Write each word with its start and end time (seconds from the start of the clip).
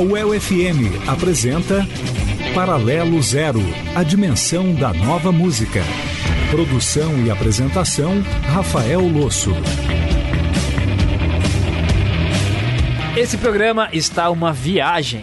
A 0.00 0.02
UEL-FM 0.02 1.06
apresenta 1.06 1.86
Paralelo 2.54 3.22
Zero, 3.22 3.60
a 3.94 4.02
dimensão 4.02 4.74
da 4.74 4.94
nova 4.94 5.30
música. 5.30 5.82
Produção 6.50 7.22
e 7.22 7.30
apresentação, 7.30 8.22
Rafael 8.46 9.02
Losso. 9.02 9.50
Esse 13.14 13.36
programa 13.36 13.90
está 13.92 14.30
uma 14.30 14.54
viagem. 14.54 15.20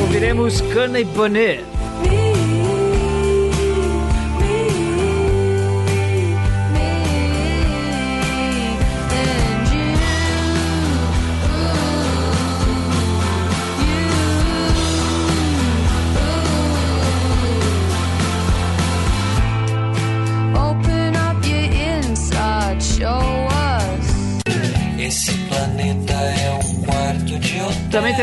Ouviremos 0.00 0.62
Cana 0.72 1.04
Bonnet. 1.04 1.71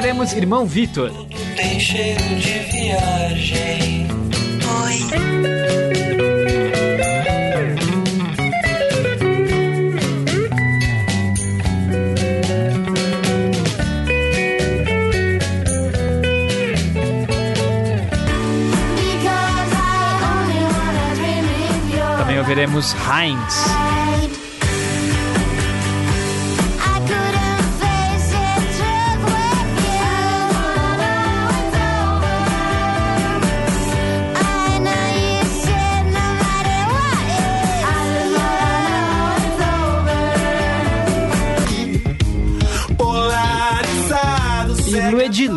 Teremos 0.02 0.32
Irmão 0.32 0.66
Vitor. 0.66 1.12
Tem 1.58 1.78
cheiro 1.78 2.24
de 2.38 2.60
viagem. 2.72 4.08
Oi. 4.86 5.00
Também 22.18 22.40
ouviremos 22.40 22.96
Heinz. 23.06 23.89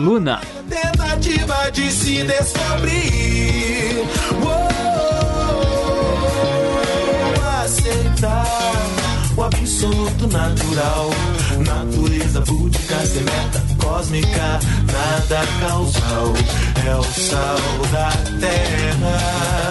Luna. 0.03 0.41
Tentativa 0.69 1.71
de 1.71 1.91
se 1.93 2.25
descobrir. 2.25 4.03
aceitar 7.63 8.45
o 9.37 9.43
absoluto 9.43 10.27
natural. 10.27 11.11
Natureza 11.65 12.41
búdica, 12.41 12.97
semeta 13.07 13.63
cósmica, 13.79 14.59
nada 14.93 15.47
causal. 15.61 16.33
É 16.85 16.97
o 16.97 17.03
sal 17.05 17.57
da 17.93 18.11
terra. 18.41 19.71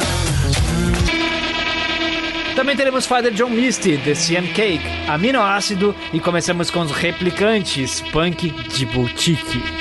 Também 2.56 2.76
teremos 2.76 3.06
Father 3.06 3.34
John 3.34 3.50
Misty, 3.50 3.98
The 3.98 4.16
Cyan 4.16 4.48
Cake, 4.54 4.88
Aminoácido 5.10 5.94
e 6.14 6.20
começamos 6.20 6.70
com 6.72 6.82
os 6.82 6.92
replicantes, 6.92 8.02
punk 8.12 8.50
de 8.50 8.86
boutique. 8.86 9.81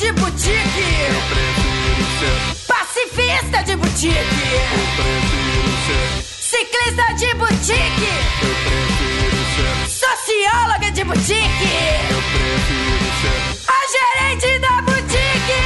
de 0.00 0.12
boutique. 0.12 0.86
Eu 1.12 1.20
prefiro 1.28 2.04
ser. 2.18 2.66
Pacifista 2.66 3.62
de 3.62 3.76
boutique. 3.76 4.14
Eu 4.16 4.84
prefiro 4.96 5.72
ser. 5.86 6.06
Ciclista 6.24 7.06
de 7.20 7.34
boutique. 7.34 8.12
Eu 8.40 8.54
prefiro 8.64 9.40
ser. 9.54 9.76
Socióloga 10.02 10.90
de 10.90 11.04
boutique. 11.04 11.72
Eu 12.14 12.20
prefiro 12.32 13.08
ser. 13.20 13.40
A 13.68 13.80
gerente 13.94 14.58
da 14.60 14.74
boutique. 14.88 15.60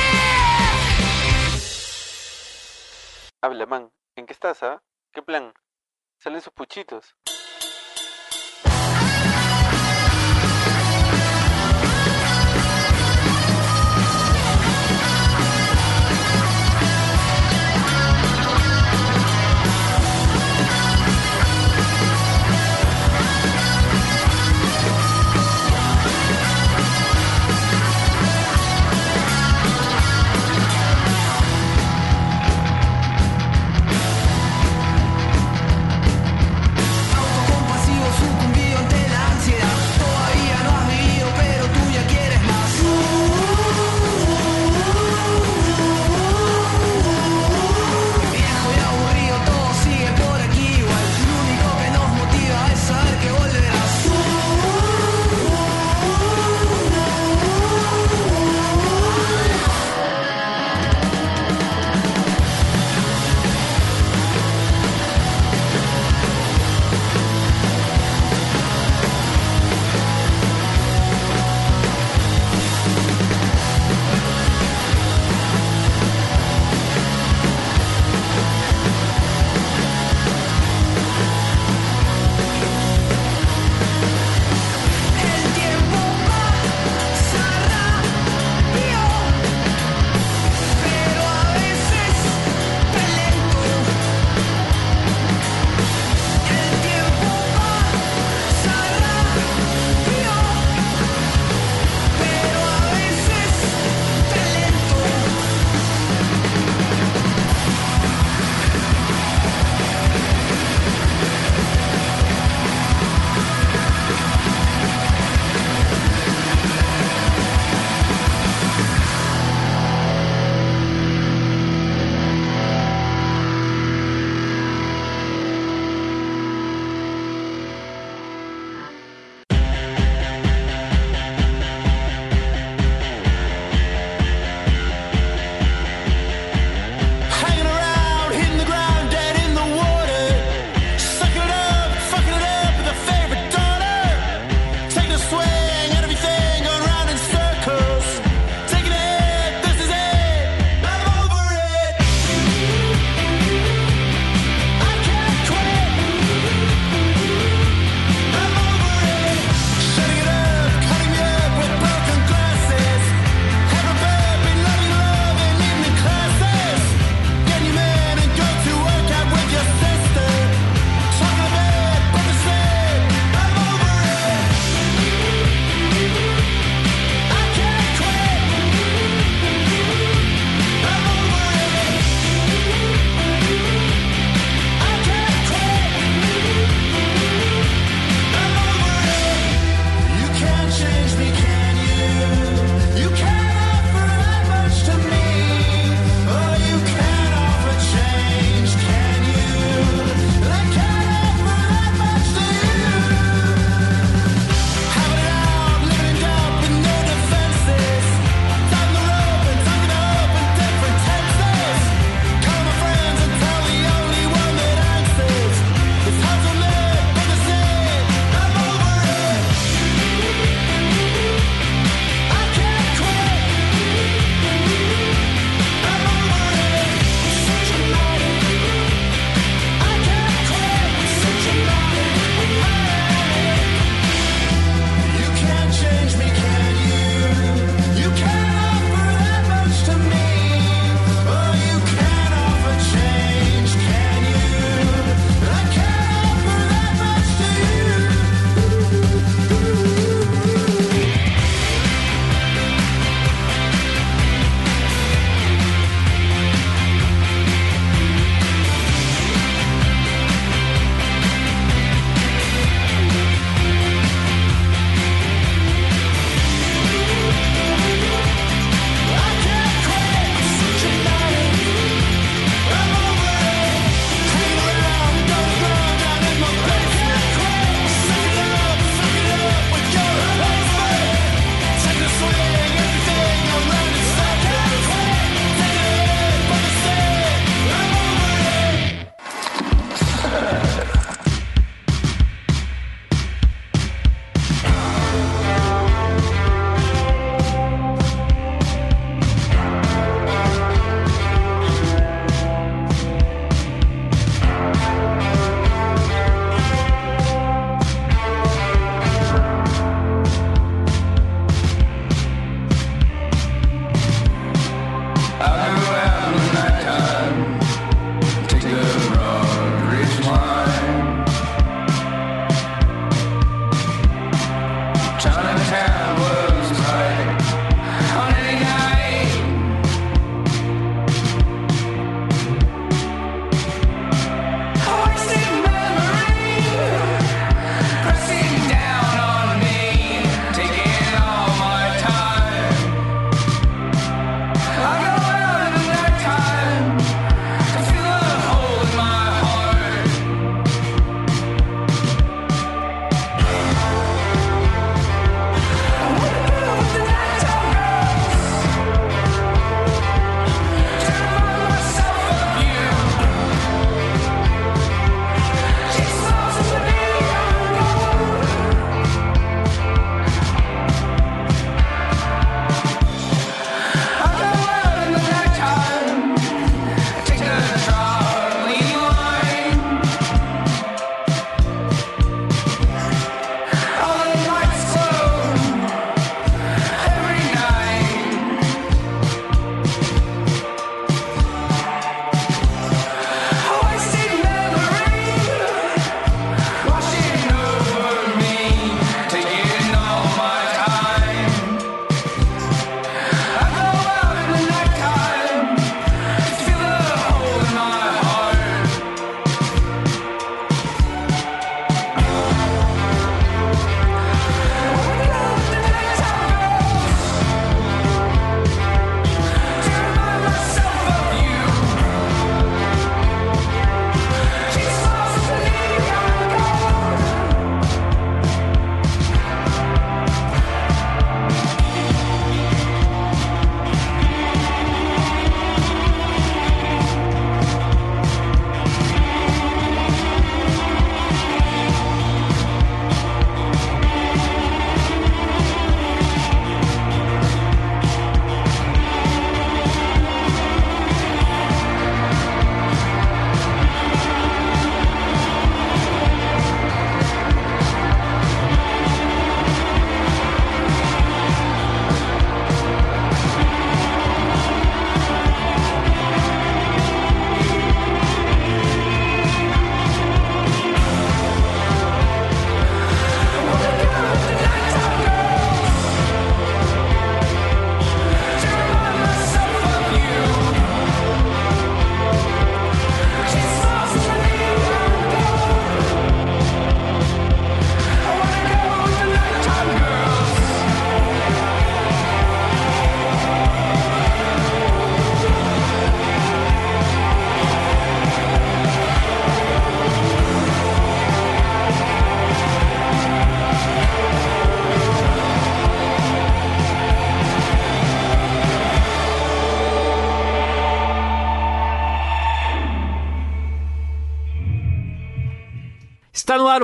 Habla, 3.41 3.67
man. 3.67 3.89
¿En 4.17 4.27
qué 4.27 4.33
estás, 4.33 4.63
ah? 4.65 4.83
¿Qué 5.13 5.23
plan? 5.23 5.55
¿Salen 6.19 6.41
sus 6.41 6.53
puchitos? 6.53 7.15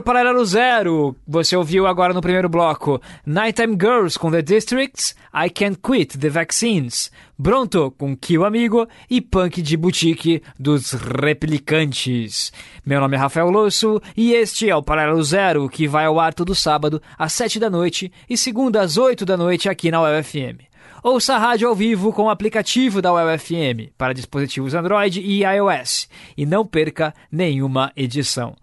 Paralelo 0.01 0.45
Zero. 0.45 1.17
Você 1.27 1.57
ouviu 1.57 1.87
agora 1.87 2.15
no 2.15 2.21
primeiro 2.21 2.49
bloco 2.49 3.01
Nighttime 3.25 3.77
Girls 3.81 4.19
com 4.19 4.31
The 4.31 4.43
Districts, 4.43 5.15
I 5.35 5.51
Can't 5.51 5.79
Quit 5.83 6.19
The 6.19 6.29
Vaccines, 6.29 7.11
Bronto 7.39 7.91
com 7.99 8.17
Kill 8.17 8.45
Amigo 8.45 8.87
e 9.09 9.21
Punk 9.21 9.63
de 9.63 9.77
Boutique 9.77 10.43
dos 10.59 10.93
Replicantes. 10.93 12.53
Meu 12.85 13.01
nome 13.01 13.17
é 13.17 13.19
Rafael 13.19 13.51
Losso 13.51 14.01
e 14.17 14.33
este 14.33 14.69
é 14.69 14.77
o 14.77 14.83
Paralelo 14.83 15.23
Zero 15.23 15.69
que 15.69 15.89
vai 15.89 16.07
ao 16.07 16.19
ar 16.19 16.35
todo 16.35 16.55
sábado 16.55 17.03
às 17.19 17.33
7 17.33 17.59
da 17.59 17.71
noite 17.71 18.13
e 18.29 18.37
segunda 18.37 18.81
às 18.81 18.97
8 18.97 19.25
da 19.25 19.37
noite 19.37 19.69
aqui 19.69 19.91
na 19.91 20.03
UFM. 20.03 20.71
Ouça 21.03 21.35
a 21.35 21.39
rádio 21.39 21.67
ao 21.67 21.75
vivo 21.75 22.13
com 22.13 22.25
o 22.25 22.31
aplicativo 22.31 23.01
da 23.01 23.13
UFM 23.13 23.91
para 23.97 24.13
dispositivos 24.13 24.75
Android 24.75 25.21
e 25.21 25.43
iOS 25.45 26.09
e 26.37 26.45
não 26.45 26.67
perca 26.67 27.15
nenhuma 27.33 27.91
edição. 27.97 28.55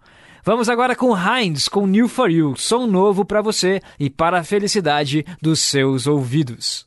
Vamos 0.48 0.70
agora 0.70 0.96
com 0.96 1.14
Heinz 1.14 1.68
com 1.68 1.86
New 1.86 2.08
For 2.08 2.30
You, 2.30 2.54
som 2.56 2.86
novo 2.86 3.22
para 3.22 3.42
você 3.42 3.82
e 4.00 4.08
para 4.08 4.38
a 4.38 4.42
felicidade 4.42 5.22
dos 5.42 5.60
seus 5.60 6.06
ouvidos. 6.06 6.86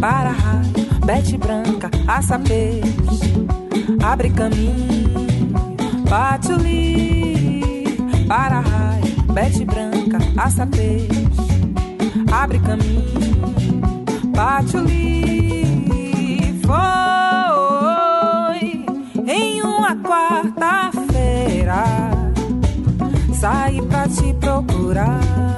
para 0.00 0.30
raio, 0.30 0.72
bete 1.04 1.36
branca, 1.38 1.90
aça 2.06 2.38
peixe, 2.38 2.94
abre 4.02 4.30
caminho, 4.30 5.34
patuli, 6.08 7.98
para 8.28 8.60
raio, 8.60 9.22
bete 9.32 9.64
branca, 9.64 10.18
aça 10.36 10.66
peixe, 10.66 11.26
abre 12.30 12.58
caminho, 12.58 14.04
patuli, 14.34 15.64
foi 16.62 16.74
em 19.26 19.62
uma 19.62 19.96
quarta-feira, 19.96 21.84
saí 23.32 23.80
pra 23.82 24.06
te 24.08 24.34
procurar, 24.34 25.56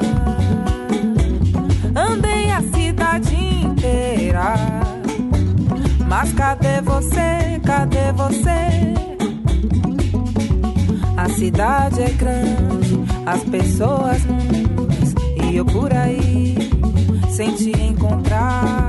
Mas 6.06 6.32
cadê 6.32 6.80
você? 6.82 7.60
Cadê 7.64 8.12
você? 8.12 8.94
A 11.16 11.28
cidade 11.28 12.02
é 12.02 12.10
grande, 12.10 13.04
as 13.24 13.42
pessoas 13.44 14.22
muitas 14.24 15.14
e 15.42 15.56
eu 15.56 15.64
por 15.64 15.92
aí 15.92 16.54
sem 17.30 17.54
te 17.54 17.70
encontrar. 17.70 18.88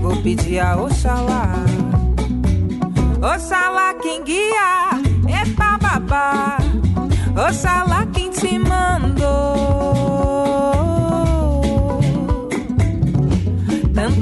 Vou 0.00 0.16
pedir 0.22 0.60
a 0.60 0.76
Oxalá, 0.76 1.54
Oxalá 3.18 3.94
quem 3.94 4.22
guia, 4.22 4.90
epa 5.28 5.78
babá, 5.78 6.58
Oxalá 7.48 8.06
quem 8.12 8.30
te 8.30 8.58
mandou. 8.58 10.03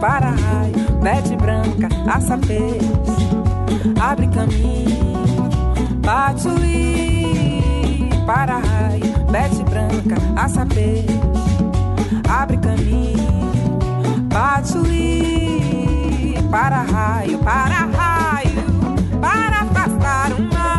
para-raio, 0.00 0.74
mete 1.02 1.36
branca, 1.36 1.88
aça 2.06 2.38
abre 4.00 4.28
caminho, 4.28 5.24
bate 6.00 6.48
o 6.48 6.64
i, 6.64 8.08
para-raio, 8.26 9.30
mete 9.30 9.62
branca, 9.64 10.16
aça 10.36 10.66
abre 12.28 12.56
caminho, 12.58 13.78
bate 14.28 14.76
o 14.76 14.86
i, 14.86 16.34
para-raio, 16.50 17.38
para-raio, 17.38 18.64
para 19.20 19.62
afastar 19.62 20.32
o 20.32 20.42
mar. 20.52 20.75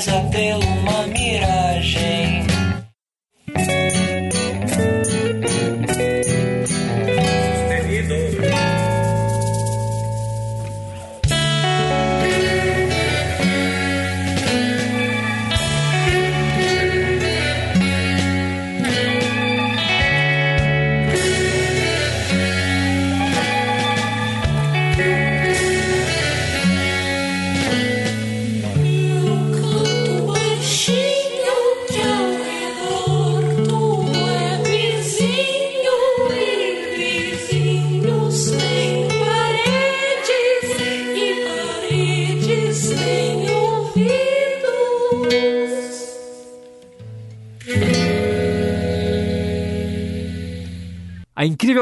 Pesadelo, 0.00 0.79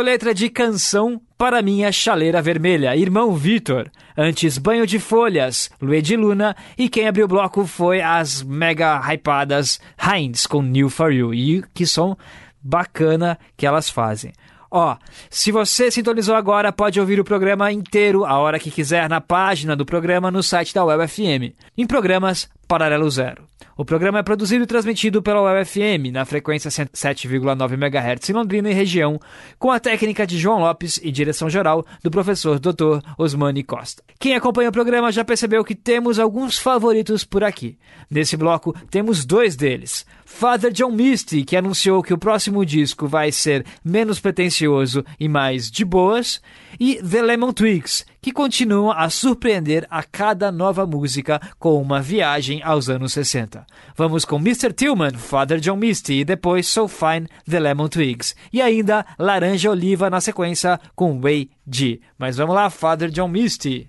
letra 0.09 0.33
de 0.33 0.49
canção 0.49 1.21
para 1.37 1.61
minha 1.61 1.93
chaleira 1.93 2.41
vermelha, 2.41 2.97
irmão 2.97 3.35
Vitor. 3.35 3.91
Antes 4.17 4.57
Banho 4.57 4.87
de 4.87 4.99
Folhas, 4.99 5.71
Luigi 5.83 6.17
Luna. 6.17 6.57
E 6.79 6.89
quem 6.89 7.07
abriu 7.07 7.27
o 7.27 7.29
bloco 7.29 7.67
foi 7.67 8.01
as 8.01 8.43
mega 8.43 8.99
hypadas 9.07 9.79
Heinz 10.03 10.47
com 10.47 10.63
New 10.63 10.89
For 10.89 11.13
You. 11.13 11.35
E 11.35 11.63
que 11.75 11.85
som 11.85 12.17
bacana 12.63 13.39
que 13.55 13.67
elas 13.67 13.91
fazem. 13.91 14.33
Ó, 14.71 14.97
se 15.29 15.53
você 15.53 15.91
sintonizou 15.91 16.35
agora, 16.35 16.73
pode 16.73 16.99
ouvir 16.99 17.21
o 17.21 17.25
programa 17.25 17.71
inteiro 17.71 18.25
a 18.25 18.39
hora 18.39 18.59
que 18.59 18.71
quiser 18.71 19.11
na 19.11 19.21
página 19.21 19.77
do 19.77 19.85
programa 19.85 20.31
no 20.31 20.43
site 20.43 20.73
da 20.73 20.87
UFM, 20.87 21.53
em 21.77 21.87
programas 21.87 22.49
Paralelo 22.67 23.11
Zero. 23.11 23.45
O 23.81 23.85
programa 23.85 24.19
é 24.19 24.23
produzido 24.25 24.65
e 24.65 24.67
transmitido 24.67 25.23
pela 25.23 25.41
UFM 25.41 26.11
na 26.13 26.25
frequência 26.25 26.69
7,9 26.69 27.75
MHz 27.75 28.29
em 28.29 28.33
Londrina 28.33 28.69
e 28.69 28.75
região, 28.75 29.21
com 29.57 29.71
a 29.71 29.79
técnica 29.79 30.27
de 30.27 30.37
João 30.37 30.59
Lopes 30.59 30.99
e 31.01 31.13
direção 31.13 31.49
geral 31.49 31.87
do 32.03 32.11
professor 32.11 32.59
Dr. 32.59 32.99
Osmani 33.17 33.63
Costa. 33.63 34.03
Quem 34.19 34.35
acompanha 34.35 34.71
o 34.71 34.73
programa 34.73 35.13
já 35.13 35.25
percebeu 35.25 35.63
que 35.63 35.77
temos 35.77 36.19
alguns 36.19 36.59
favoritos 36.59 37.23
por 37.23 37.45
aqui. 37.45 37.79
Nesse 38.11 38.37
bloco 38.37 38.75
temos 38.91 39.25
dois 39.25 39.55
deles. 39.55 40.05
Father 40.31 40.71
John 40.71 40.93
Misty, 40.93 41.43
que 41.43 41.57
anunciou 41.57 42.01
que 42.01 42.15
o 42.15 42.19
próximo 42.19 42.65
disco 42.65 43.09
vai 43.09 43.33
ser 43.33 43.65
menos 43.83 44.21
pretensioso 44.21 45.05
e 45.19 45.27
mais 45.27 45.69
de 45.69 45.85
boas, 45.85 46.41
e 46.79 46.97
The 46.97 47.23
Lemon 47.23 47.53
Twigs, 47.53 48.05
que 48.21 48.31
continuam 48.31 48.93
a 48.93 49.11
surpreender 49.11 49.85
a 49.91 50.03
cada 50.05 50.53
nova 50.53 50.87
música 50.87 51.41
com 51.59 51.81
uma 51.81 52.01
viagem 52.01 52.63
aos 52.63 52.89
anos 52.89 53.15
60. 53.15 53.67
Vamos 53.97 54.25
com 54.25 54.37
Mr. 54.37 54.73
Tillman, 54.73 55.15
Father 55.15 55.59
John 55.59 55.77
Misty 55.77 56.21
e 56.21 56.25
depois 56.25 56.69
So 56.69 56.87
Fine, 56.87 57.27
The 57.51 57.59
Lemon 57.59 57.89
Twigs. 57.89 58.37
E 58.53 58.63
ainda 58.63 59.05
Laranja 59.19 59.71
Oliva 59.71 60.09
na 60.09 60.21
sequência 60.21 60.79
com 60.95 61.21
Way 61.21 61.51
G. 61.67 62.01
Mas 62.17 62.37
vamos 62.37 62.55
lá, 62.55 62.71
Father 62.71 63.11
John 63.11 63.29
Misty. 63.29 63.89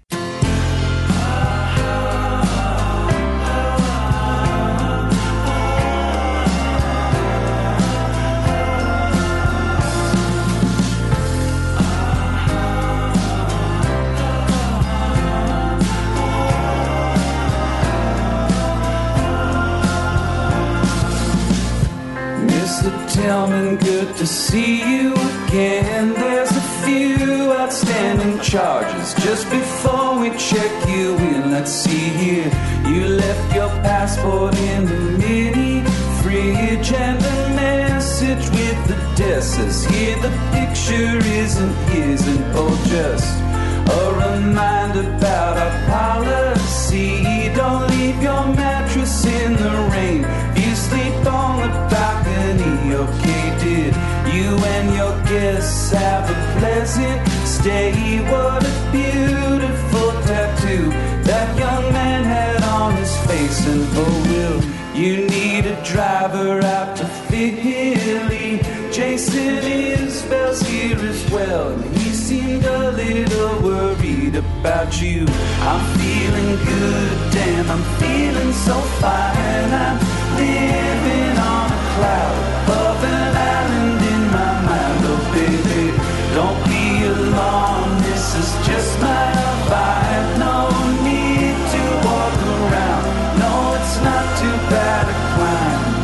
You. 74.97 75.25
I'm 75.61 75.83
feeling 75.99 76.55
good, 76.65 77.31
damn, 77.31 77.69
I'm 77.69 77.83
feeling 77.99 78.51
so 78.53 78.73
fine. 78.99 79.69
I'm 79.71 79.97
living 80.35 81.37
on 81.37 81.67
a 81.69 81.81
cloud 81.93 82.35
above 82.63 83.03
an 83.03 83.35
island 83.37 84.01
in 84.13 84.21
my 84.33 84.53
mind. 84.67 85.01
Oh, 85.11 85.21
baby, 85.33 85.93
don't 86.33 86.59
be 86.65 87.05
alarmed, 87.05 88.01
this 88.03 88.35
is 88.35 88.49
just 88.67 88.99
my 88.99 89.29
vibe. 89.69 90.29
No 90.41 90.69
need 91.05 91.55
to 91.73 91.83
walk 92.07 92.37
around, 92.57 93.05
no, 93.39 93.51
it's 93.77 93.95
not 94.01 94.25
too 94.41 94.57
bad 94.73 95.05
a 95.05 95.17
climb. 95.35 95.99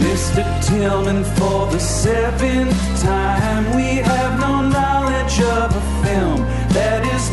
Mr. 0.00 0.42
Tillman, 0.66 1.22
for 1.36 1.66
the 1.70 1.78
seventh 1.78 3.02
time, 3.02 3.76
we 3.76 3.96
have 3.96 4.40
no 4.40 4.62
knowledge 4.62 5.40
of 5.40 5.76
a 5.76 6.04
film 6.04 6.40
that 6.72 7.04
is 7.14 7.28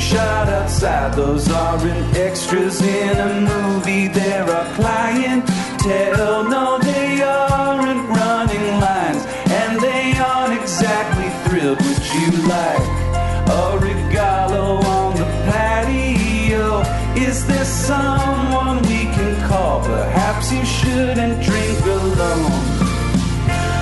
shot 0.00 0.48
outside. 0.48 1.14
Those 1.14 1.50
aren't 1.50 2.16
extras 2.16 2.80
in 2.80 3.16
a 3.18 3.40
movie. 3.40 4.08
They're 4.08 4.46
clientele. 4.74 6.48
No, 6.48 6.78
they 6.78 7.22
aren't 7.22 8.08
running 8.08 8.80
lines. 8.80 9.24
And 9.60 9.80
they 9.80 10.18
aren't 10.18 10.60
exactly 10.60 11.28
thrilled. 11.44 11.80
Would 11.84 12.06
you 12.16 12.30
like 12.48 12.86
a 13.60 13.62
regalo 13.86 14.82
on 14.84 15.16
the 15.16 15.26
patio? 15.50 16.80
Is 17.14 17.46
there 17.46 17.64
someone 17.64 18.78
we 18.82 19.02
can 19.16 19.32
call? 19.48 19.80
Perhaps 19.84 20.52
you 20.52 20.64
shouldn't 20.64 21.42
drink 21.42 21.80
alone. 21.84 22.90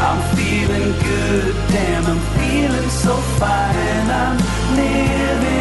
I'm 0.00 0.20
feeling 0.37 0.92
good, 1.11 1.54
damn, 1.72 2.07
I'm 2.07 2.20
feeling 2.38 2.88
so 2.88 3.16
fine. 3.40 4.07
I'm 4.22 4.37
living 4.76 5.48
a 5.54 5.58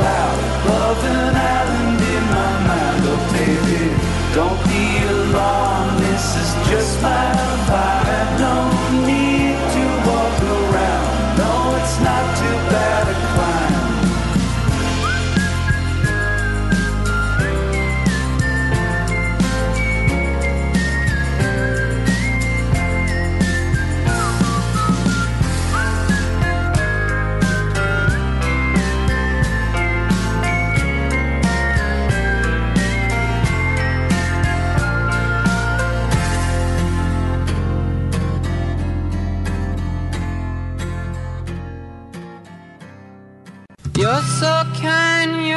cloud 0.00 0.38
above 0.64 1.04
an 1.04 1.36
island 1.36 2.00
in 2.14 2.24
my 2.36 2.52
mind. 2.68 3.02
Oh, 3.12 3.20
baby, 3.36 3.82
don't 4.36 4.60
be 4.72 4.84
alarmed, 5.14 5.98
this 6.04 6.26
is 6.42 6.50
just 6.70 7.02
my 7.02 7.26
vibe. 7.68 8.00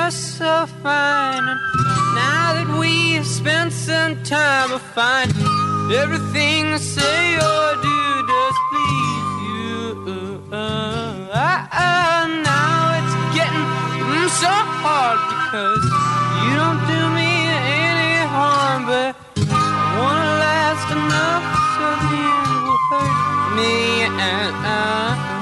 You're 0.03 0.11
so 0.11 0.65
fine. 0.83 1.47
And 1.47 1.59
now 2.15 2.47
that 2.57 2.77
we 2.77 3.13
have 3.13 3.25
spent 3.25 3.71
some 3.71 4.21
time, 4.23 4.77
find 4.95 5.31
everything 5.93 6.73
I 6.73 6.77
say 6.77 7.35
or 7.35 7.67
do 7.87 7.99
does 8.31 8.57
please 8.69 9.29
you. 9.47 10.43
Uh, 10.51 10.55
uh, 11.31 12.27
now 12.43 12.99
it's 12.99 13.15
getting 13.37 13.67
mm, 14.11 14.27
so 14.43 14.53
hard 14.83 15.19
because 15.31 15.83
you 16.43 16.51
don't 16.59 16.81
do 16.91 17.01
me 17.19 17.31
any 17.79 18.27
harm, 18.35 18.81
but 18.91 19.15
I 19.39 19.95
wanna 20.03 20.35
last 20.43 20.87
enough 20.99 21.45
so 21.73 21.83
the 22.03 22.23
end 22.43 22.59
will 22.67 22.81
hurt 22.91 23.55
me. 23.55 23.71
And, 24.19 24.55
uh, 24.67 25.32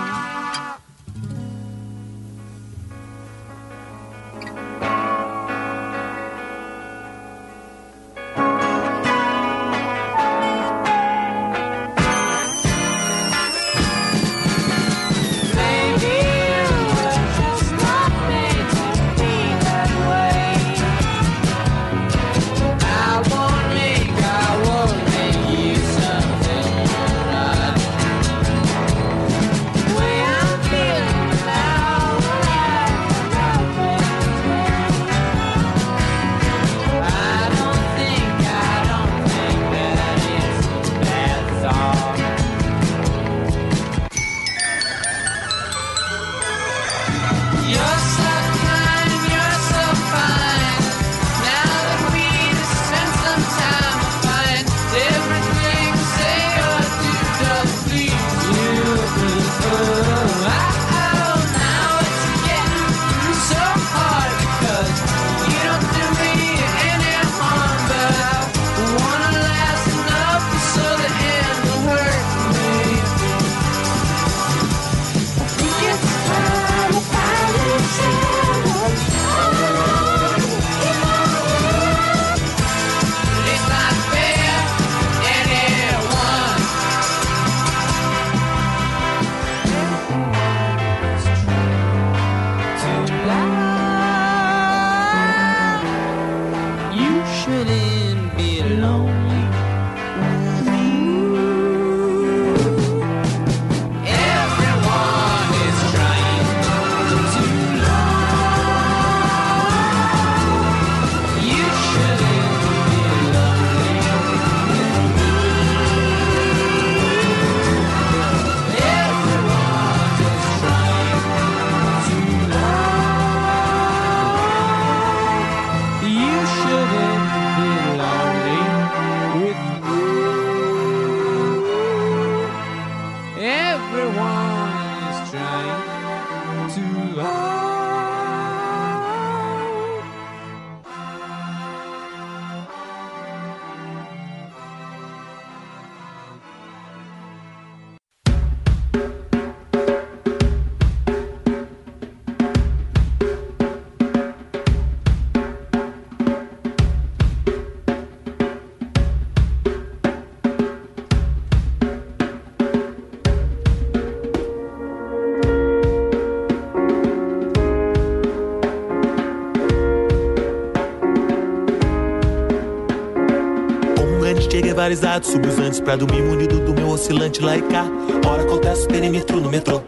Guevarizado, 174.91 175.25
subo 175.25 175.47
os 175.47 175.57
antes 175.57 175.79
pra 175.79 175.95
dormir 175.95 176.21
munido 176.21 176.59
do 176.59 176.73
meu 176.73 176.89
oscilante 176.89 177.41
lá 177.41 177.55
e 177.55 177.61
cá. 177.61 177.85
Ora 178.27 178.43
acontece 178.43 178.85
perímetro 178.87 179.39
no 179.39 179.49
metrô. 179.49 179.81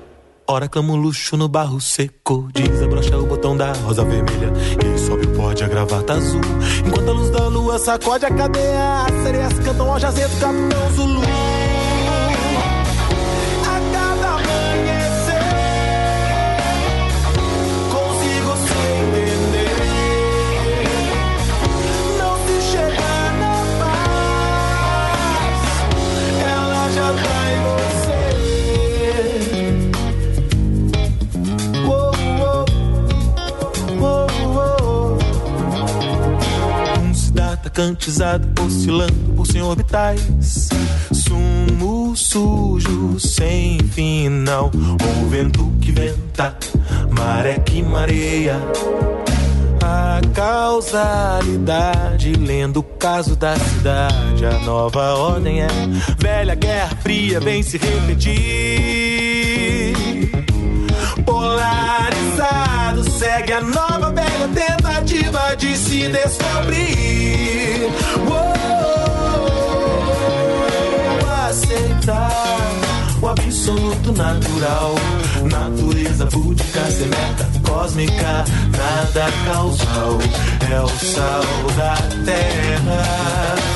Ora 0.47 0.69
clamo 0.69 0.95
luxo 0.95 1.35
no 1.35 1.49
barro 1.49 1.81
seco. 1.81 2.47
Desabrocha 2.53 3.17
o 3.17 3.25
botão 3.25 3.57
da 3.57 3.73
rosa 3.73 4.05
vermelha. 4.05 4.53
E 4.81 4.97
sobe 4.97 5.25
o 5.25 5.35
pó 5.35 5.51
de 5.51 5.65
a 5.65 5.67
gravata 5.67 6.13
azul. 6.13 6.39
Enquanto 6.87 7.09
a 7.09 7.11
luz 7.11 7.29
da 7.31 7.47
lua 7.49 7.77
sacode 7.79 8.25
a 8.25 8.33
cadeia, 8.33 9.03
as 9.03 9.23
sereias 9.23 9.59
cantam 9.59 9.91
ao 9.91 9.99
jazer 9.99 10.29
do 10.29 10.39
capitão 10.39 10.91
Zulu. 10.95 11.21
Prata 37.73 37.73
cantizado, 37.73 38.47
oscilando 38.63 39.33
por 39.35 39.47
sem 39.47 39.61
orbitais. 39.61 40.69
Sumo 41.11 42.15
sujo 42.15 43.19
sem 43.19 43.79
final, 43.79 44.71
o 45.21 45.25
vento 45.27 45.69
que 45.81 45.91
venta, 45.91 46.55
maré 47.11 47.59
que 47.59 47.81
mareia. 47.81 48.57
A 49.81 50.21
causalidade, 50.33 52.31
lendo 52.33 52.79
o 52.79 52.83
caso 52.83 53.35
da 53.35 53.57
cidade. 53.57 54.45
A 54.45 54.59
nova 54.59 55.15
ordem 55.15 55.61
é 55.61 55.67
velha 56.17 56.55
guerra 56.55 56.95
fria, 57.01 57.41
vem 57.41 57.61
se 57.61 57.77
repetir. 57.77 58.33
Polarizado, 61.25 63.11
segue 63.11 63.51
a 63.53 63.61
nova 63.61 63.92
tentativa 64.47 65.55
de 65.57 65.77
se 65.77 66.07
descobrir. 66.09 67.89
Uou, 68.27 68.53
aceitar 71.47 72.71
o 73.21 73.27
absoluto 73.27 74.11
natural. 74.11 74.95
Natureza 75.49 76.25
búdica, 76.25 76.91
semeta 76.91 77.47
cósmica, 77.65 78.45
nada 78.77 79.31
causal. 79.45 80.19
É 80.71 80.81
o 80.81 80.87
sal 80.87 81.43
da 81.77 81.95
terra. 82.25 83.72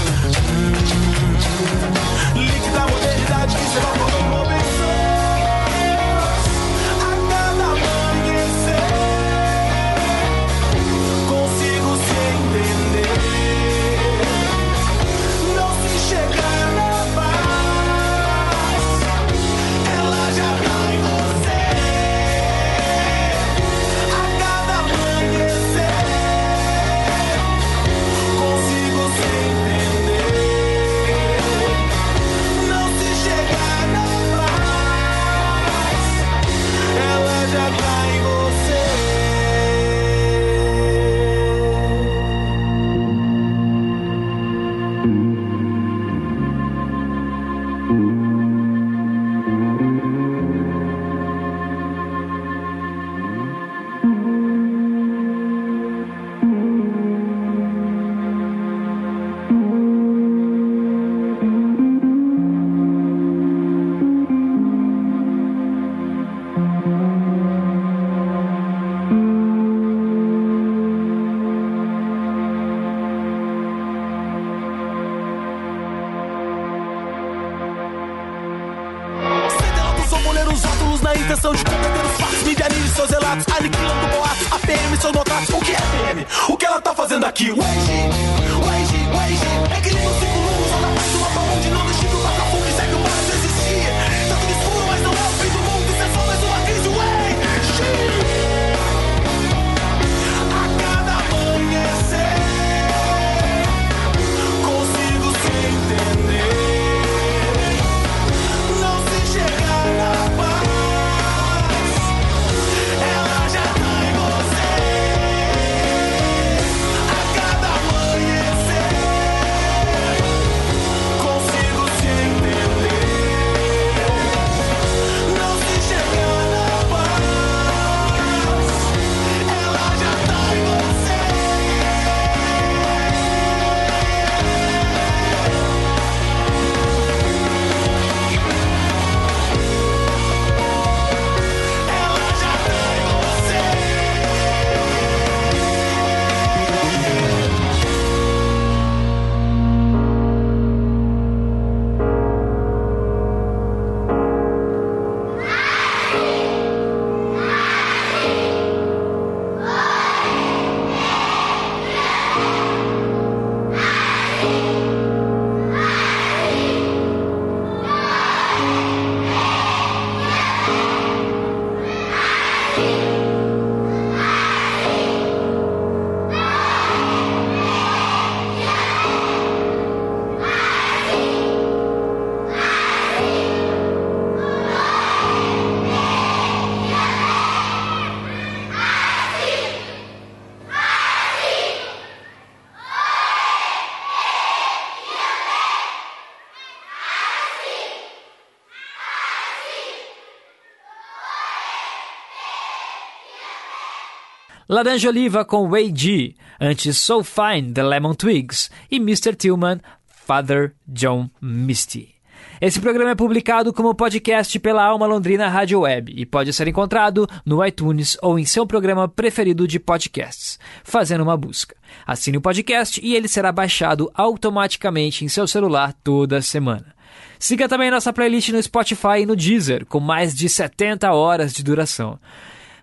Laranja 204.78 205.09
Oliva 205.09 205.43
com 205.43 205.67
Wei 205.67 205.91
G, 205.91 206.36
antes 206.61 206.99
So 206.99 207.23
Fine, 207.23 207.73
The 207.73 207.82
Lemon 207.82 208.13
Twigs 208.13 208.69
e 208.91 208.97
Mr. 208.97 209.36
Tillman, 209.36 209.80
Father 210.05 210.75
John 210.88 211.32
Misty. 211.41 212.13
Esse 212.61 212.80
programa 212.80 213.09
é 213.09 213.15
publicado 213.15 213.73
como 213.73 213.95
podcast 213.95 214.59
pela 214.59 214.86
Alma 214.86 215.07
Londrina 215.07 215.47
Rádio 215.47 215.80
Web 215.80 216.13
e 216.15 216.28
pode 216.28 216.53
ser 216.53 216.67
encontrado 216.67 217.28
no 217.43 217.65
iTunes 217.65 218.19
ou 218.21 218.38
em 218.38 218.45
seu 218.45 218.67
programa 218.67 219.07
preferido 219.07 219.67
de 219.67 219.80
podcasts, 219.80 220.59
fazendo 220.84 221.23
uma 221.23 221.36
busca. 221.36 221.75
Assine 222.05 222.38
o 222.38 222.41
podcast 222.41 223.01
e 223.03 223.15
ele 223.15 223.28
será 223.28 223.51
baixado 223.51 224.11
automaticamente 224.13 225.25
em 225.25 225.28
seu 225.28 225.47
celular 225.47 225.91
toda 226.03 226.39
semana. 226.39 226.93
Siga 227.39 227.67
também 227.67 227.89
nossa 227.89 228.13
playlist 228.13 228.49
no 228.49 228.61
Spotify 228.61 229.21
e 229.21 229.25
no 229.25 229.36
Deezer, 229.36 229.88
com 229.88 229.99
mais 229.99 230.36
de 230.36 230.47
70 230.47 231.11
horas 231.11 231.51
de 231.51 231.63
duração. 231.63 232.19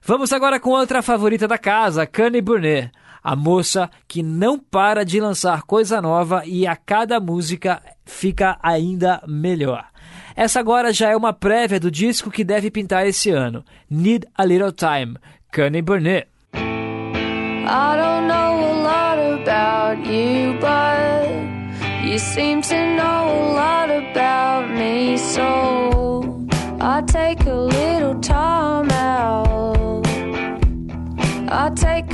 Vamos 0.06 0.32
agora 0.32 0.60
com 0.60 0.70
outra 0.70 1.00
favorita 1.02 1.48
da 1.48 1.56
casa, 1.56 2.06
Kanye 2.06 2.42
Burnet, 2.42 2.90
a 3.22 3.34
moça 3.34 3.90
que 4.06 4.22
não 4.22 4.58
para 4.58 5.04
de 5.04 5.18
lançar 5.18 5.62
coisa 5.62 6.02
nova 6.02 6.42
e 6.44 6.66
a 6.66 6.76
cada 6.76 7.18
música 7.18 7.80
fica 8.04 8.58
ainda 8.62 9.22
melhor. 9.26 9.84
Essa 10.36 10.60
agora 10.60 10.92
já 10.92 11.10
é 11.10 11.16
uma 11.16 11.32
prévia 11.32 11.80
do 11.80 11.90
disco 11.90 12.30
que 12.30 12.44
deve 12.44 12.70
pintar 12.70 13.06
esse 13.06 13.30
ano, 13.30 13.64
Need 13.88 14.26
a 14.36 14.44
Little 14.44 14.72
Time, 14.72 15.16
Kanye 15.50 15.80
Burnet. 15.80 16.28
I 16.52 17.96
don't 17.96 18.26
know 18.26 18.60
a 18.60 18.74
lot 18.82 19.18
about 19.18 20.06
you, 20.06 20.52
but 20.60 21.54
You 22.04 22.18
seem 22.18 22.60
to 22.60 22.96
know 22.96 23.24
a 23.26 23.52
lot 23.54 23.90
about 23.90 24.70
me, 24.70 25.16
so 25.16 26.46
I 26.78 27.02
take 27.06 27.46
a 27.46 27.54
little 27.54 28.20
time. 28.20 28.93
I 31.48 31.70
take 31.70 32.13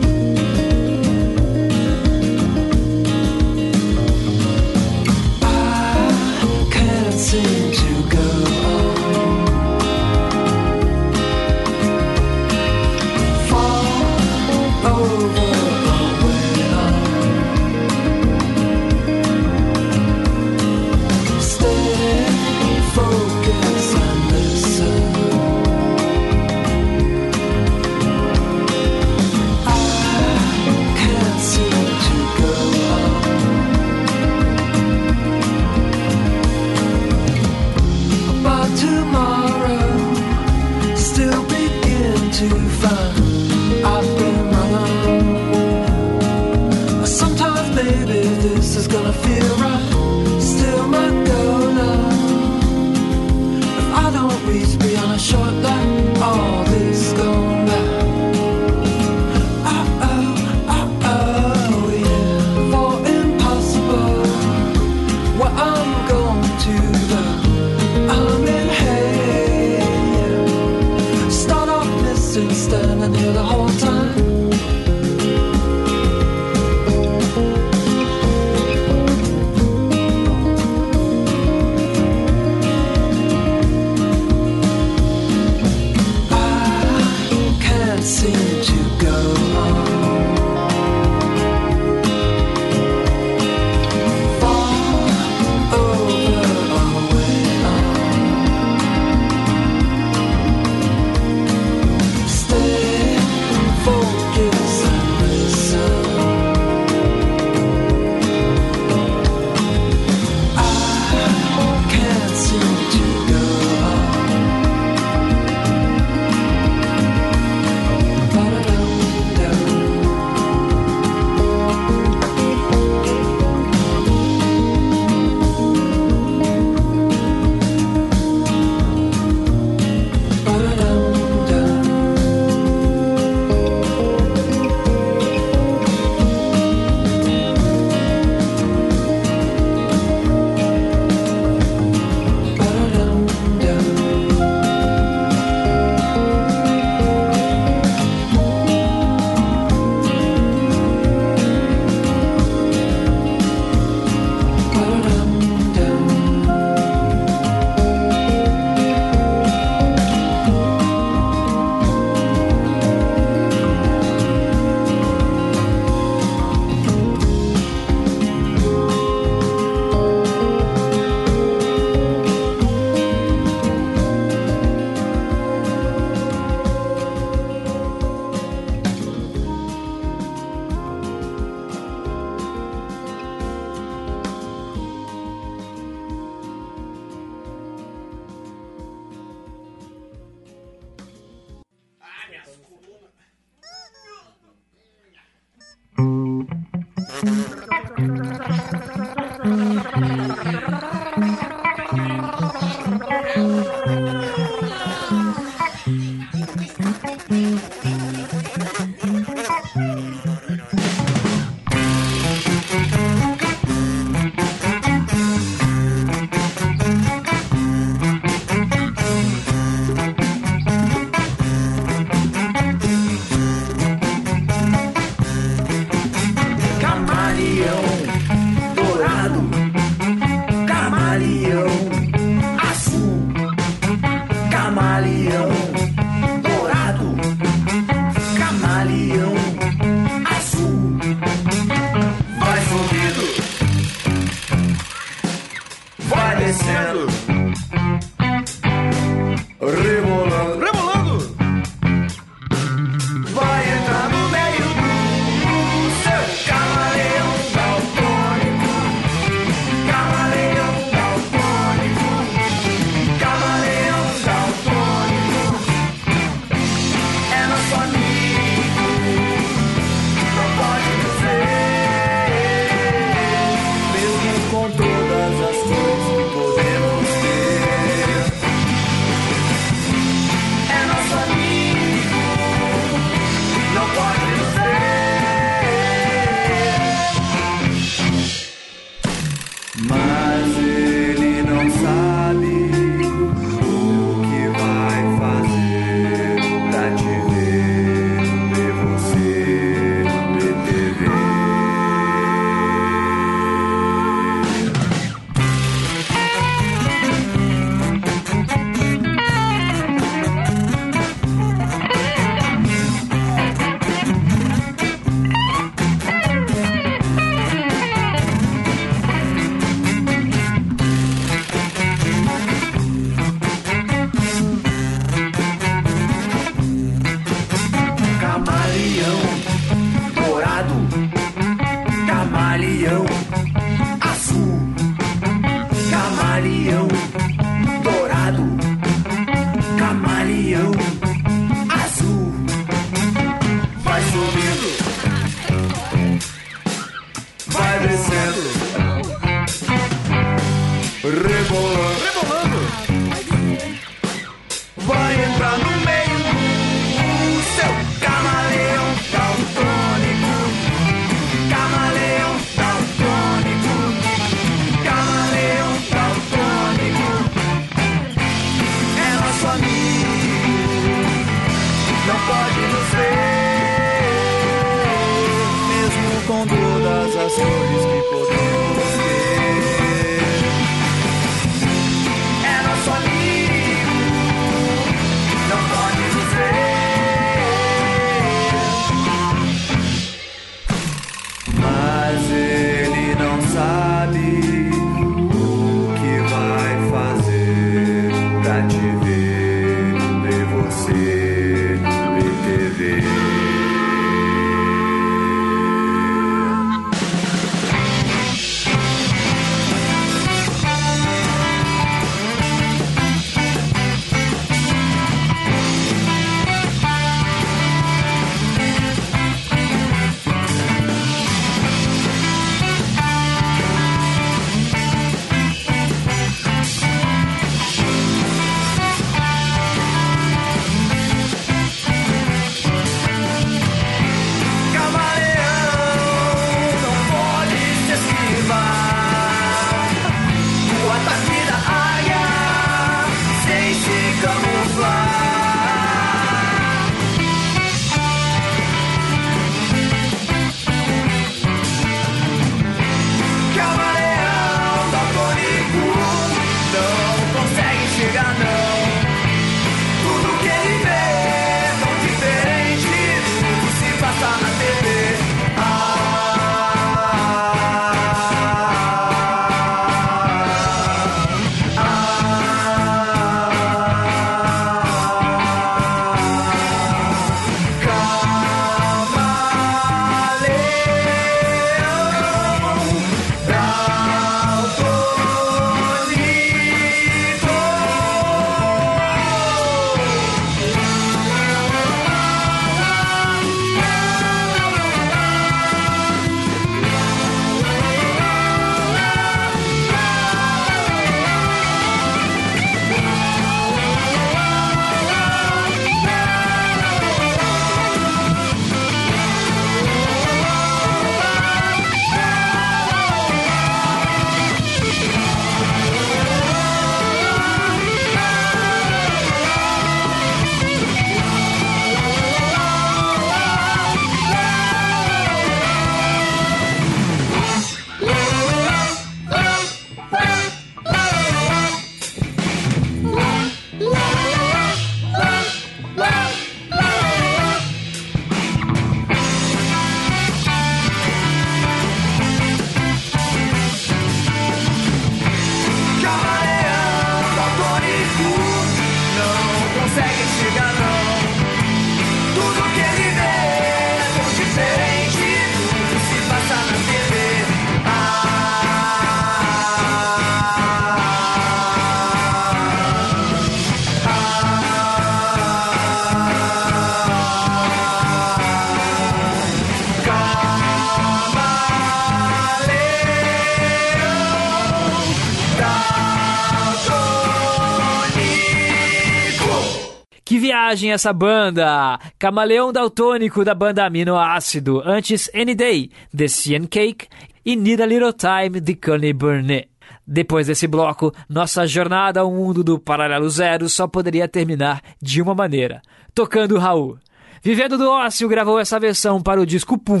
Que 580.72 580.76
viagem 580.76 580.92
essa 580.92 581.12
banda! 581.12 582.00
Camaleão 582.18 582.72
Daltônico 582.72 583.44
da 583.44 583.54
banda 583.54 583.84
Aminoácido, 583.84 584.80
antes 584.86 585.30
Any 585.34 585.54
Day, 585.54 585.90
The 586.16 586.26
Cian 586.28 586.64
Cake 586.64 587.08
e 587.44 587.54
Need 587.54 587.82
a 587.82 587.84
Little 587.84 588.14
Time 588.14 588.58
de 588.58 588.74
Connie 588.74 589.12
Burnett. 589.12 589.68
Depois 590.06 590.46
desse 590.46 590.66
bloco, 590.66 591.12
nossa 591.28 591.66
jornada 591.66 592.20
ao 592.20 592.30
mundo 592.30 592.64
do 592.64 592.78
Paralelo 592.78 593.28
Zero 593.28 593.68
só 593.68 593.86
poderia 593.86 594.26
terminar 594.26 594.80
de 594.98 595.20
uma 595.20 595.34
maneira, 595.34 595.82
tocando 596.14 596.56
Raul. 596.56 596.96
Vivendo 597.42 597.76
do 597.76 597.90
Ócio 597.90 598.26
gravou 598.26 598.58
essa 598.58 598.80
versão 598.80 599.20
para 599.20 599.42
o 599.42 599.46
disco 599.46 599.76
Pum. 599.76 600.00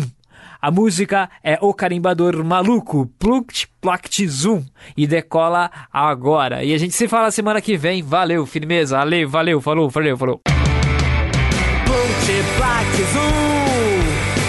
A 0.62 0.70
música 0.70 1.28
é 1.42 1.58
O 1.60 1.74
Carimbador 1.74 2.44
Maluco, 2.44 3.10
Pluct 3.18 3.68
Plact 3.80 4.28
Zoom, 4.28 4.62
e 4.96 5.08
decola 5.08 5.68
agora. 5.92 6.62
E 6.62 6.72
a 6.72 6.78
gente 6.78 6.94
se 6.94 7.08
fala 7.08 7.32
semana 7.32 7.60
que 7.60 7.76
vem. 7.76 8.00
Valeu, 8.00 8.46
firmeza. 8.46 9.00
Ale, 9.00 9.26
valeu, 9.26 9.60
falou, 9.60 9.90
valeu, 9.90 10.16
falou. 10.16 10.40
Multiplax 12.22 12.86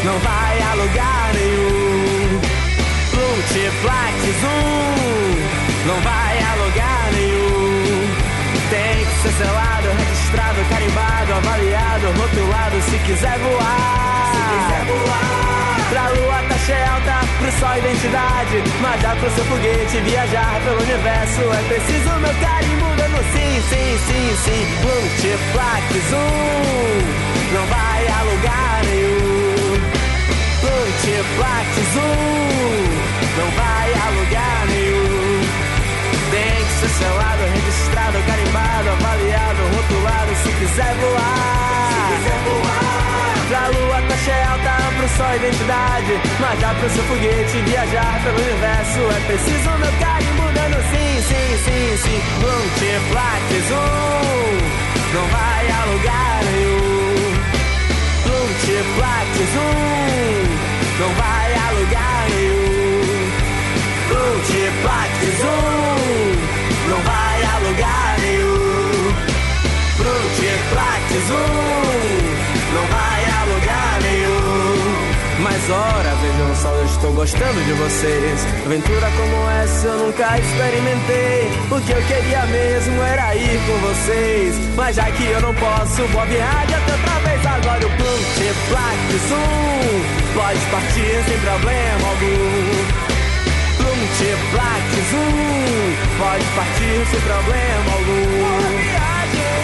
não 0.05 0.19
vai 0.19 0.61
a 0.61 0.73
lugar 0.75 1.33
nenhum. 1.33 2.39
Multiplax 3.15 4.15
não 5.87 5.99
vai 6.01 6.37
a 6.37 6.53
lugar 6.63 7.11
nenhum. 7.13 8.13
Tem 8.69 9.03
que 9.03 9.15
ser 9.23 9.33
selado, 9.43 9.87
registrado, 9.97 10.59
carimbado, 10.69 11.33
avaliado, 11.33 12.11
rotulado 12.21 12.79
se 12.83 12.99
quiser 12.99 13.39
voar. 13.39 14.31
Se 14.35 14.41
quiser 14.53 14.85
voar. 14.93 15.89
Pra 15.89 16.09
lua, 16.09 16.43
taxa 16.49 16.77
alta, 16.93 17.12
só 17.59 17.77
identidade, 17.77 18.63
mas 18.81 19.01
dá 19.01 19.15
pro 19.15 19.29
seu 19.31 19.45
foguete 19.45 19.97
viajar 20.01 20.61
pelo 20.63 20.81
universo. 20.81 21.41
É 21.41 21.63
preciso 21.67 22.09
meu 22.19 22.33
carimbo 22.41 22.85
dando 22.95 23.17
sim, 23.33 23.61
sim, 23.69 23.97
sim, 24.07 24.35
sim. 24.43 24.63
Multiplax 24.83 26.13
um 26.13 27.53
não 27.53 27.65
vai 27.67 28.07
a 28.07 28.21
lugar 28.23 28.81
nenhum. 28.85 29.81
Multiplax 30.63 31.69
um 31.97 32.83
não 33.37 33.49
vai 33.51 33.93
a 33.93 34.09
lugar 34.09 34.65
nenhum. 34.67 35.41
Tem 36.31 36.65
que 36.65 36.73
ser 36.79 36.89
selado, 36.89 37.43
registrado, 37.53 38.17
carimbado, 38.27 38.89
avaliado, 38.89 39.61
rotulado. 39.75 40.35
Se 40.43 40.51
quiser 40.51 40.93
voar, 40.95 41.89
se 41.89 42.15
quiser 42.15 42.39
voar, 42.45 43.35
pra 43.49 43.67
luz 43.67 43.82
descobre 45.03 45.07
sua 45.09 45.35
identidade. 45.35 46.21
Nadar 46.39 46.75
pro 46.75 46.89
seu 46.89 47.03
foguete, 47.03 47.57
viajar 47.65 48.21
pelo 48.23 48.37
universo. 48.41 48.99
É 48.99 49.19
preciso 49.27 49.69
meu 49.77 49.91
carimbo 49.99 50.43
mudando 50.43 50.77
sim, 50.91 51.21
sim, 51.27 51.57
sim, 51.65 51.97
sim. 51.97 52.21
Bluntflax 52.39 53.71
1 53.71 53.75
um, 53.75 54.57
não 55.13 55.25
vai 55.27 55.71
a 55.71 55.85
lugar 55.85 56.43
nenhum. 56.51 57.33
Bluntflax 58.23 59.29
1 59.39 59.59
um, 59.59 59.83
não 60.99 61.09
vai 61.15 61.53
a 61.53 61.71
lugar 61.71 62.29
nenhum. 62.29 63.31
Bluntflax 64.09 65.13
1 65.39 65.47
um, 65.47 65.69
não 66.89 66.99
vai 67.03 67.43
a 67.43 67.57
lugar 67.67 68.17
nenhum. 68.19 68.53
Bluntflax 69.97 71.03
Zoom 71.27 72.12
Mas 75.73 75.95
ora, 75.95 76.15
vejam 76.21 76.55
só, 76.55 76.69
eu 76.69 76.85
estou 76.85 77.11
gostando 77.13 77.65
de 77.65 77.73
vocês. 77.73 78.45
Aventura 78.63 79.09
como 79.17 79.49
essa 79.49 79.87
eu 79.87 80.05
nunca 80.05 80.37
experimentei. 80.37 81.49
O 81.71 81.81
que 81.81 81.91
eu 81.91 82.01
queria 82.05 82.45
mesmo 82.45 83.01
era 83.01 83.35
ir 83.35 83.59
com 83.65 83.77
vocês. 83.87 84.55
Mas 84.75 84.95
já 84.95 85.09
que 85.09 85.25
eu 85.25 85.41
não 85.41 85.53
posso, 85.55 86.07
boa 86.09 86.25
viagem 86.25 86.75
até 86.75 86.91
outra 86.91 87.19
vez. 87.25 87.45
Agora 87.45 87.87
o 87.87 87.89
Multiplaques 87.89 89.31
um 89.31 90.37
pode 90.37 90.59
partir 90.69 91.23
sem 91.27 91.39
problema 91.39 92.07
algum. 92.07 93.13
Multiplaques 93.83 95.13
um 95.13 95.95
Pode 96.19 96.45
partir 96.55 97.05
sem 97.09 97.21
problema 97.21 97.91
algum 97.93 98.43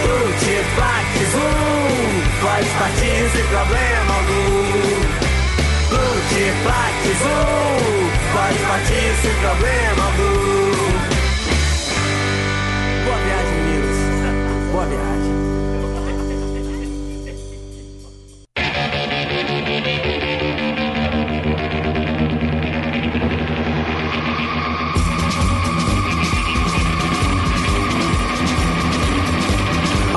Multiplaques 0.08 1.34
um 1.36 2.22
Pode 2.42 2.70
partir 2.80 3.30
sem 3.32 3.44
problema 3.48 4.14
algum 4.16 5.29
Multiplaques 5.92 7.22
um 7.22 7.80
Pode 8.32 8.60
partir 8.60 9.16
sem 9.22 9.34
problema 9.42 10.06
algum. 10.06 10.70
Boa 13.06 13.18
viagem, 13.18 13.56
meninos 13.64 13.98
Boa 14.72 14.86
viagem 14.86 15.39